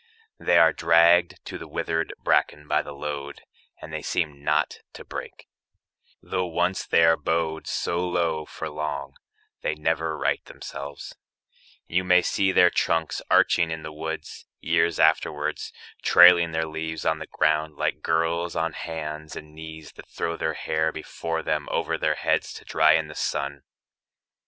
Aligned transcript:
They 0.39 0.57
are 0.57 0.73
dragged 0.73 1.45
to 1.45 1.59
the 1.59 1.67
withered 1.67 2.11
bracken 2.17 2.67
by 2.67 2.81
the 2.81 2.91
load, 2.91 3.41
And 3.79 3.93
they 3.93 4.01
seem 4.01 4.43
not 4.43 4.79
to 4.93 5.05
break; 5.05 5.45
though 6.23 6.47
once 6.47 6.87
they 6.87 7.03
are 7.03 7.15
bowed 7.15 7.67
So 7.67 7.99
low 8.09 8.45
for 8.47 8.67
long, 8.67 9.13
they 9.61 9.75
never 9.75 10.17
right 10.17 10.43
themselves: 10.45 11.15
You 11.85 12.03
may 12.03 12.23
see 12.23 12.51
their 12.51 12.71
trunks 12.71 13.21
arching 13.29 13.69
in 13.69 13.83
the 13.83 13.93
woods 13.93 14.47
Years 14.59 14.99
afterwards, 14.99 15.71
trailing 16.01 16.51
their 16.51 16.65
leaves 16.67 17.05
on 17.05 17.19
the 17.19 17.27
ground 17.27 17.75
Like 17.75 18.01
girls 18.01 18.55
on 18.55 18.73
hands 18.73 19.35
and 19.35 19.53
knees 19.53 19.91
that 19.91 20.07
throw 20.07 20.35
their 20.35 20.55
hair 20.55 20.91
Before 20.91 21.43
them 21.43 21.67
over 21.69 21.95
their 21.99 22.15
heads 22.15 22.53
to 22.53 22.65
dry 22.65 22.93
in 22.93 23.05
the 23.07 23.13
sun. 23.13 23.61